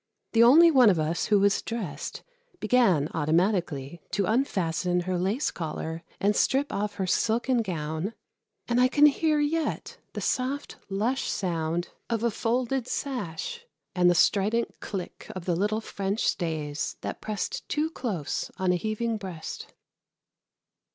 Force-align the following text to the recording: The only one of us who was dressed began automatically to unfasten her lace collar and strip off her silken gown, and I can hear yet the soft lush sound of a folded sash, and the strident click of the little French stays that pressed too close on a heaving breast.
The 0.31 0.41
only 0.41 0.71
one 0.71 0.89
of 0.89 0.97
us 0.99 1.25
who 1.25 1.39
was 1.39 1.61
dressed 1.61 2.23
began 2.59 3.07
automatically 3.13 4.01
to 4.13 4.25
unfasten 4.25 5.01
her 5.01 5.15
lace 5.15 5.51
collar 5.51 6.01
and 6.19 6.35
strip 6.35 6.73
off 6.73 6.95
her 6.95 7.05
silken 7.05 7.61
gown, 7.61 8.15
and 8.67 8.81
I 8.81 8.87
can 8.87 9.05
hear 9.05 9.39
yet 9.39 9.99
the 10.13 10.19
soft 10.21 10.77
lush 10.89 11.29
sound 11.29 11.89
of 12.09 12.23
a 12.23 12.31
folded 12.31 12.87
sash, 12.87 13.63
and 13.93 14.09
the 14.09 14.15
strident 14.15 14.79
click 14.79 15.27
of 15.35 15.45
the 15.45 15.55
little 15.55 15.81
French 15.81 16.25
stays 16.27 16.97
that 17.01 17.21
pressed 17.21 17.69
too 17.69 17.91
close 17.91 18.49
on 18.57 18.71
a 18.71 18.77
heaving 18.77 19.17
breast. 19.17 19.71